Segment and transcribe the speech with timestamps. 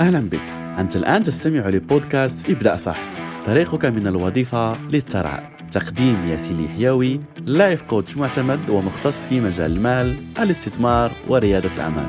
[0.00, 0.40] أهلا بك.
[0.78, 2.98] أنت الآن تستمع لبودكاست ابدأ صح.
[3.46, 11.12] طريقك من الوظيفة للثراء تقديم ياسين حيوي لايف كوتش معتمد ومختص في مجال المال الاستثمار
[11.28, 12.08] وريادة الأعمال.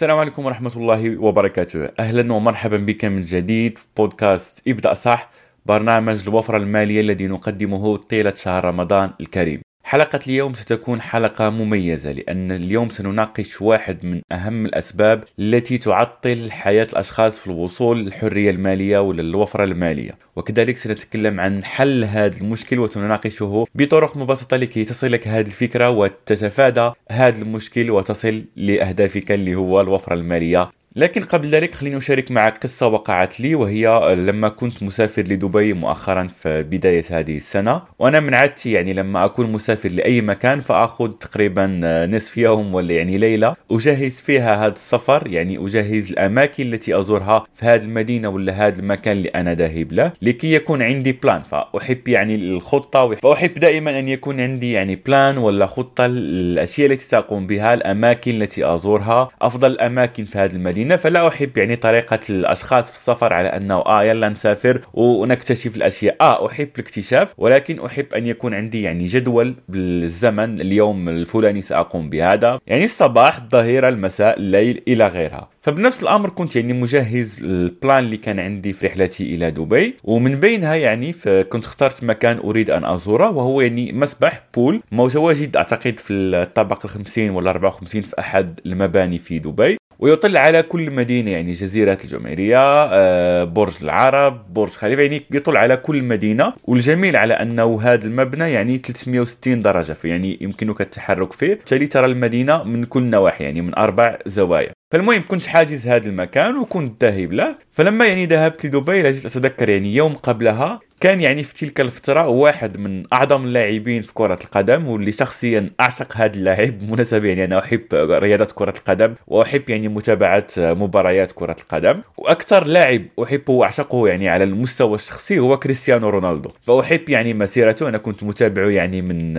[0.00, 1.84] السلام عليكم ورحمة الله وبركاته.
[1.98, 5.30] أهلا ومرحبا بك من جديد في بودكاست إبدأ صح
[5.66, 9.60] برنامج الوفرة المالية الذي نقدمه طيلة شهر رمضان الكريم.
[9.90, 16.84] حلقة اليوم ستكون حلقة مميزة لأن اليوم سنناقش واحد من أهم الأسباب التي تعطل حياة
[16.92, 20.12] الأشخاص في الوصول للحرية المالية وللوفرة المالية.
[20.36, 27.42] وكذلك سنتكلم عن حل هذا المشكل وسنناقشه بطرق مبسطة لكي تصلك هذه الفكرة وتتفادى هذا
[27.42, 30.70] المشكل وتصل لأهدافك اللي هو الوفرة المالية.
[30.96, 36.26] لكن قبل ذلك خليني أشارك معك قصة وقعت لي وهي لما كنت مسافر لدبي مؤخرا
[36.26, 37.82] في بداية هذه السنة.
[37.98, 41.66] وأنا من عادتي يعني لما أكون مسافر لأي مكان فأخذ تقريبا
[42.10, 47.66] نصف يوم ولا يعني ليلة أجهز فيها هذا السفر يعني أجهز الأماكن التي أزورها في
[47.66, 52.34] هذه المدينة ولا هذا المكان اللي أنا ذاهب له لكي يكون عندي plan فأحب يعني
[52.34, 58.42] الخطة فأحب دائما أن يكون عندي يعني plan ولا خطة الأشياء التي سأقوم بها الأماكن
[58.42, 60.79] التي أزورها أفضل الأماكن في هذه المدينة.
[60.80, 66.16] المدينة فلا أحب يعني طريقة الأشخاص في السفر على أنه آه يلا نسافر ونكتشف الأشياء.
[66.20, 72.58] آه أحب الاكتشاف ولكن أحب أن يكون عندي يعني جدول بالزمن اليوم الفلاني سأقوم بهذا.
[72.66, 75.48] يعني الصباح الظهيره المساء الليل إلى غيرها.
[75.62, 79.94] فبنفس الأمر كنت يعني مجهز البلان اللي كان عندي في رحلتي إلى دبي.
[80.04, 81.12] ومن بينها يعني
[81.50, 86.90] كنت اخترت مكان أريد أن أزوره وهو يعني مسبح بول متواجد أعتقد في الطابق ال
[86.90, 89.79] 50 ولا 54 في أحد المباني في دبي.
[90.00, 92.58] ويطل على كل مدينة يعني جزيرة الجمهورية
[92.92, 96.52] آه، برج العرب برج خليفة يعني يطل على كل مدينة.
[96.64, 101.54] والجميل على أنه هذا المبنى يعني 360 درجة فيعني يمكنك التحرك فيه.
[101.54, 104.70] بالتالي ترى المدينة من كل نواحي يعني من أربع زوايا.
[104.92, 107.54] فالمهم كنت حاجز هذا المكان وكنت ذاهب له.
[107.72, 112.76] فلما يعني ذهبت لدبي لازلت أتذكر يعني يوم قبلها كان يعني في تلك الفترة واحد
[112.76, 117.82] من أعظم اللاعبين في كرة القدم واللي شخصيا أعشق هذا اللاعب بالمناسبة يعني أنا أحب
[117.92, 122.00] رياضة كرة القدم وأحب يعني متابعة مباريات كرة القدم.
[122.16, 126.50] وأكثر لاعب أحبه وأعشقه يعني على المستوى الشخصي هو كريستيانو رونالدو.
[126.66, 129.36] فأحب يعني مسيرته أنا كنت متابعه يعني من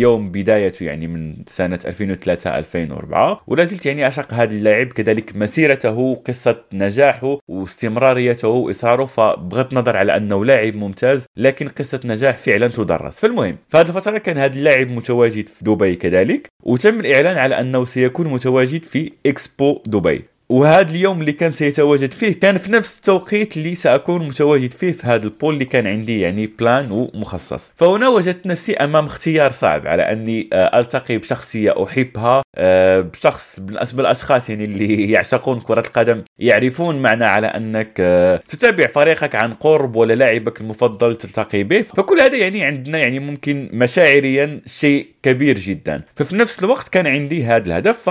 [0.00, 6.14] يوم بدايته يعني من سنة 2003 2004 ولا زلت يعني أعشق هذا اللاعب كذلك مسيرته
[6.14, 13.16] قصة نجاحه واستمراريته وإصراره فبغض النظر على أنه لاعب ممتاز لكن قصة نجاح فعلا تدرس.
[13.16, 17.84] فالمهم في هذه الفترة كان هذا اللاعب متواجد في دبي كذلك وتم الإعلان على أنه
[17.84, 20.24] سيكون متواجد في إكسبو دبي.
[20.48, 25.06] وهذا اليوم اللي كان سيتواجد فيه كان في نفس التوقيت اللي سأكون متواجد فيه في
[25.06, 27.72] هذا البول اللي كان عندي يعني بلان ومخصص.
[27.76, 34.02] فهنا وجدت نفسي أمام اختيار صعب على أني آه، ألتقي بشخصية أحبها آه، بشخص بالنسبة
[34.02, 39.96] الأشخاص يعني اللي يعشقون كرة القدم يعرفون معنى على أنك آه، تتابع فريقك عن قرب
[39.96, 41.82] ولا لاعبك المفضل تلتقي به.
[41.82, 46.02] فكل هذا يعني عندنا يعني ممكن مشاعريا شيء كبير جدا.
[46.16, 48.08] ففي نفس الوقت كان عندي هذا الهدف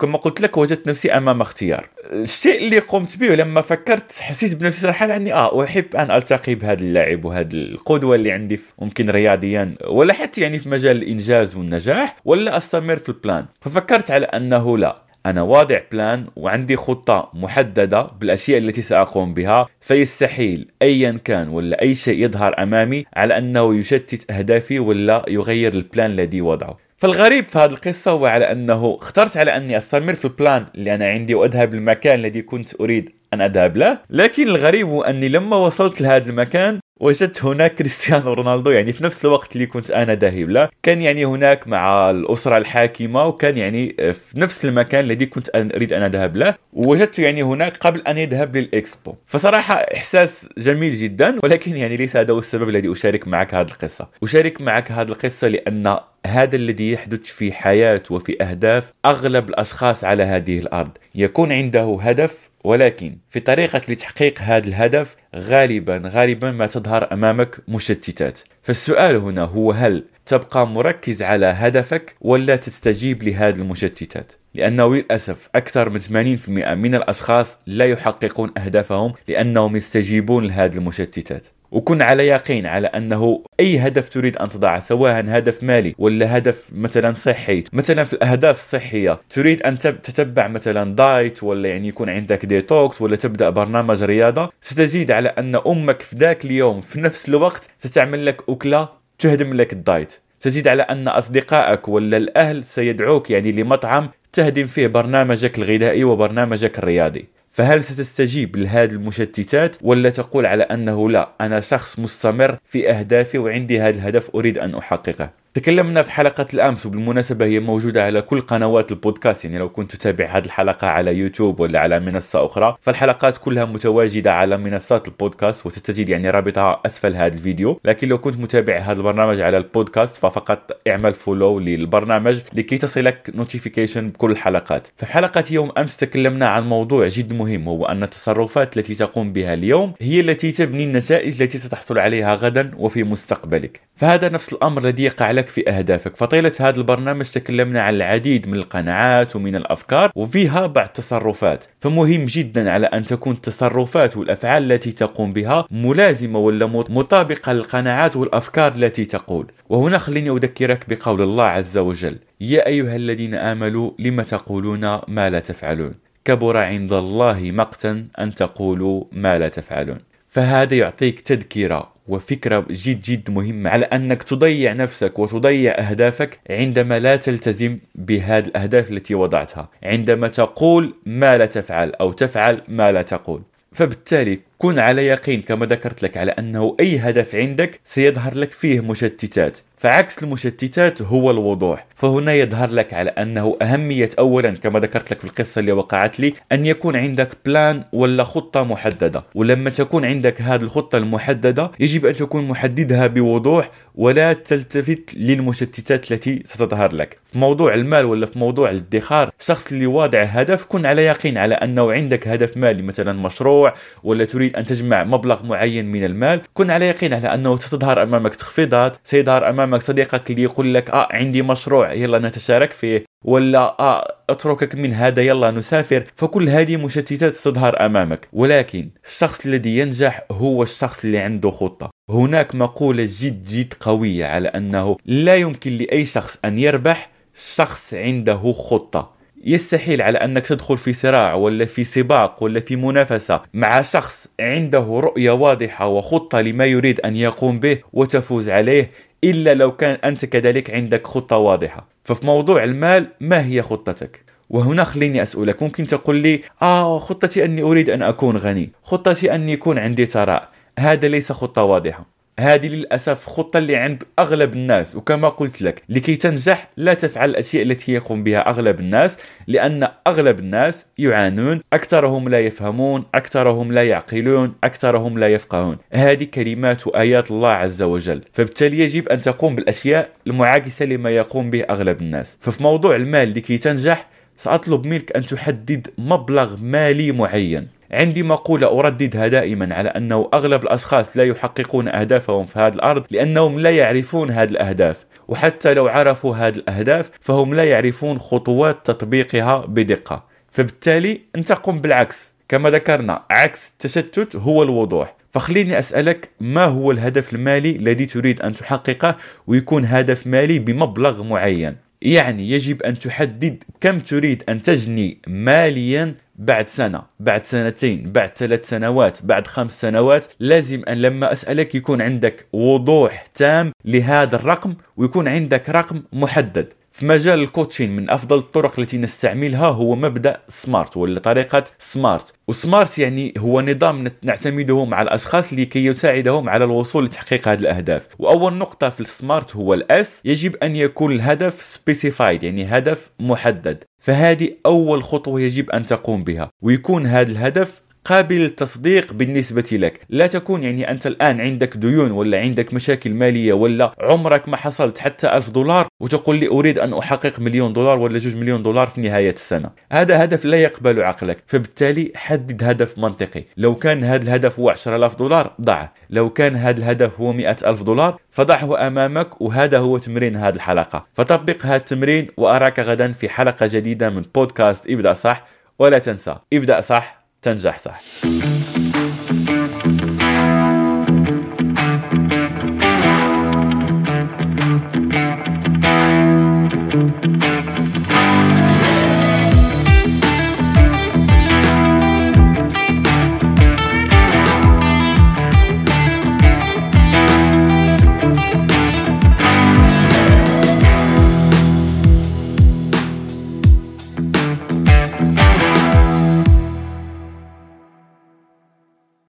[0.00, 1.88] كما قلت لك وجدت نفسي أمام اختيار.
[2.12, 6.80] الشيء اللي قمت به لما فكرت حسيت بنفسي صراحة أني آه أحب أن ألتقي بهذا
[6.80, 12.56] اللاعب وهذا القدوة اللي عندي ممكن رياضيا ولا حتى يعني في مجال الإنجاز والنجاح ولا
[12.56, 18.58] أستمر في ال plan ففكرت على أنه لا أنا واضع plan وعندي خطة محددة بالأشياء
[18.58, 24.78] التي سأقوم بها فيستحيل أيا كان ولا أي شيء يظهر أمامي على أنه يشتت أهدافي
[24.78, 26.83] ولا يغير ال plan الذي وضعه.
[26.96, 30.94] فالغريب في هذه القصة هو على أنه اخترت على أني أستمر في ال plan اللي
[30.94, 33.10] أنا عندي وأذهب للمكان الذي كنت أريد.
[33.34, 38.92] أن أذهب له لكن الغريب أني لما وصلت لهذا المكان وجدت هناك كريستيانو رونالدو يعني
[38.92, 40.68] في نفس الوقت اللي كنت أنا ذاهب له.
[40.82, 46.02] كان يعني هناك مع الأسرة الحاكمة وكان يعني في نفس المكان الذي كنت أريد أن
[46.02, 46.54] أذهب له.
[46.72, 49.14] ووجدته يعني هناك قبل أن يذهب للإكسبو.
[49.26, 54.08] فصراحة إحساس جميل جدا ولكن يعني ليس هذا هو السبب الذي أشارك معك هذه القصة.
[54.22, 55.96] أشارك معك هذه القصة لأن
[56.26, 60.90] هذا الذي يحدث في حياة وفي أهداف أغلب الأشخاص على هذه الأرض.
[61.14, 68.38] يكون عنده هدف ولكن في طريقة لتحقيق هذا الهدف غالبا غالبا ما تظهر أمامك مشتتات.
[68.62, 75.88] فالسؤال هنا هو هل تبقى مركز على هدفك ولا تستجيب لهذه المشتتات؟ لأنه للأسف أكثر
[75.88, 81.46] من 80% من الأشخاص لا يحققون أهدافهم لأنهم يستجيبون لهذه المشتتات.
[81.74, 86.70] وكن على يقين على أنه أي هدف تريد أن تضعه سواء هدف مالي ولا هدف
[86.72, 92.46] مثلا صحي مثلا في الأهداف الصحية تريد أن تتبع مثلا diet ولا يعني يكون عندك
[92.46, 97.70] ديتوكس ولا تبدأ برنامج رياضة ستجد على أن أمك في ذاك اليوم في نفس الوقت
[97.78, 100.12] ستعمل لك أكلة تهدم لك ال diet.
[100.40, 107.24] تزيد على أن أصدقائك ولا الأهل سيدعوك يعني لمطعم تهدم فيه برنامجك الغذائي وبرنامجك الرياضي.
[107.50, 113.80] فهل ستستجيب لهذه المشتتات ولا تقول على أنه لا أنا شخص مستمر في أهدافي وعندي
[113.80, 118.90] هذا الهدف أريد أن أحققه؟ تكلمنا في حلقة الأمس وبالمناسبة هي موجودة على كل قنوات
[118.90, 123.64] البودكاست يعني لو كنت تتابع هذه الحلقة على يوتيوب ولا على منصة أخرى فالحلقات كلها
[123.64, 127.80] متواجدة على منصات البودكاست وستجد يعني رابطها أسفل هذا الفيديو.
[127.84, 134.08] لكن لو كنت متابع هذا البرنامج على البودكاست ففقط اعمل follow للبرنامج لكي تصلك notification
[134.08, 134.88] بكل الحلقات.
[134.96, 139.54] في حلقة يوم أمس تكلمنا عن موضوع جد مهم هو أن التصرفات التي تقوم بها
[139.54, 143.80] اليوم هي التي تبني النتائج التي ستحصل عليها غدا وفي مستقبلك.
[143.96, 146.16] فهذا نفس الأمر الذي يقع لك في أهدافك.
[146.16, 151.64] فطيلة هذا البرنامج تكلمنا عن العديد من القناعات ومن الأفكار وفيها بعض التصرفات.
[151.80, 158.74] فمهم جدا على أن تكون التصرفات والأفعال التي تقوم بها ملازمة ولا مطابقة للقناعات والأفكار
[158.74, 159.46] التي تقول.
[159.68, 165.40] وهنا خليني أذكرك بقول الله عز وجل يا أيها الذين آمنوا لم تقولون ما لا
[165.40, 165.94] تفعلون؟
[166.24, 169.98] كبر عند الله مقتا أن تقولوا ما لا تفعلون.
[170.28, 177.16] فهذا يعطيك تذكرة وفكرة جد جد مهمة على أنك تضيع نفسك وتضيع أهدافك عندما لا
[177.16, 183.42] تلتزم بهذه الأهداف التي وضعتها عندما تقول ما لا تفعل أو تفعل ما لا تقول.
[183.72, 188.80] فبالتالي كن على يقين كما ذكرت لك على أنه أي هدف عندك سيظهر لك فيه
[188.80, 189.58] مشتتات.
[189.76, 191.86] فعكس المشتتات هو الوضوح.
[191.96, 196.34] فهنا يظهر لك على أنه أهمية أولا كما ذكرت لك في القصة اللي وقعت لي
[196.52, 199.24] أن يكون عندك بلان ولا خطة محددة.
[199.34, 206.42] ولما تكون عندك هذه الخطة المحددة يجب أن تكون محددها بوضوح ولا تلتفت للمشتتات التي
[206.46, 207.18] ستظهر لك.
[207.24, 211.54] في موضوع المال ولا في موضوع الادخار الشخص اللي واضع هدف كن على يقين على
[211.54, 216.70] أنه عندك هدف مالي مثلا مشروع ولا تريد أن تجمع مبلغ معين من المال كن
[216.70, 221.42] على يقين على أنه ستظهر أمامك تخفيضات سيظهر أمامك صديقك اللي يقول لك آه عندي
[221.42, 223.04] مشروع يلا نتشارك فيه.
[223.24, 226.04] ولا آه أتركك من هذا يلا نسافر.
[226.16, 228.28] فكل هذه مشتتات تظهر أمامك.
[228.32, 231.90] ولكن الشخص الذي ينجح هو الشخص اللي عنده خطة.
[232.10, 238.52] هناك مقولة جد جد قوية على أنه لا يمكن لأي شخص أن يربح شخص عنده
[238.52, 239.14] خطة.
[239.46, 245.00] يستحيل على أنك تدخل في صراع ولا في سباق ولا في منافسة مع شخص عنده
[245.02, 248.90] رؤية واضحة وخطة لما يريد أن يقوم به وتفوز عليه
[249.24, 251.86] إلا لو كان أنت كذلك عندك خطة واضحة.
[252.04, 254.20] ففي موضوع المال ما هي خطتك؟
[254.50, 259.48] وهنا خليني أسألك ممكن تقول لي آه خطتي أني أريد أن أكون غني خطتي أن
[259.48, 260.48] يكون عندي ثراء
[260.78, 262.13] هذا ليس خطة واضحة.
[262.40, 264.96] هذه للأسف خطة اللي عند أغلب الناس.
[264.96, 269.16] وكما قلت لك لكي تنجح لا تفعل الأشياء التي يقوم بها أغلب الناس
[269.46, 275.78] لأن أغلب الناس يعانون أكثرهم لا يفهمون أكثرهم لا يعقلون أكثرهم لا يفقهون.
[275.92, 278.20] هذه كلمات وآيات الله عز وجل.
[278.32, 282.36] فبالتالي يجب أن تقوم بالأشياء المعاكسة لما يقوم به أغلب الناس.
[282.40, 287.68] ففي موضوع المال لكي تنجح سأطلب منك أن تحدد مبلغ مالي معين.
[287.94, 293.60] عندي مقولة أرددها دائما على أنه أغلب الأشخاص لا يحققون أهدافهم في هذه الأرض لأنهم
[293.60, 300.24] لا يعرفون هذه الأهداف وحتى لو عرفوا هذه الأهداف فهم لا يعرفون خطوات تطبيقها بدقة.
[300.50, 302.34] فبالتالي أنت قم بالعكس.
[302.48, 305.16] كما ذكرنا عكس التشتت هو الوضوح.
[305.30, 311.76] فخليني أسألك ما هو الهدف المالي الذي تريد أن تحققه ويكون هدف مالي بمبلغ معين؟
[312.04, 318.68] يعني يجب أن تحدد كم تريد أن تجني ماليا بعد سنة بعد سنتين بعد ثلاث
[318.68, 320.26] سنوات بعد خمس سنوات.
[320.40, 326.68] لازم أن لما أسألك يكون عندك وضوح تام لهذا الرقم ويكون عندك رقم محدد.
[326.94, 332.32] في مجال ال coaching من أفضل الطرق التي نستعملها هو مبدأ SMART ولا طريقة SMART
[332.48, 338.06] و SMART يعني هو نظام نعتمده مع الأشخاص لكي يساعدهم على الوصول لتحقيق هذه الأهداف.
[338.18, 343.10] وأول نقطة في ال SMART هو ال S يجب أن يكون الهدف specified يعني هدف
[343.20, 343.84] محدد.
[344.02, 346.50] فهذه أول خطوة يجب أن تقوم بها.
[346.62, 350.00] ويكون هذا الهدف قابل للتصديق بالنسبة لك.
[350.10, 354.98] لا تكون يعني أنت الآن عندك ديون ولا عندك مشاكل مالية ولا عمرك ما حصلت
[354.98, 359.00] حتى ألف دولار وتقول لي أريد أن أحقق مليون دولار ولا جوج مليون دولار في
[359.00, 359.70] نهاية السنة.
[359.92, 361.38] هذا هدف لا يقبل عقلك.
[361.46, 363.44] فبالتالي حدد هدف منطقي.
[363.56, 368.18] لو كان هذا الهدف هو 10000 دولار ضعه لو كان هذا الهدف هو 100000 دولار
[368.30, 371.04] فضعه أمامك وهذا هو تمرين هذه الحلقة.
[371.14, 375.46] فطبق هذا التمرين وأراك غدا في حلقة جديدة من بودكاست ابدأ صح.
[375.78, 378.00] ولا تنسى ابدأ صح تنجح صح.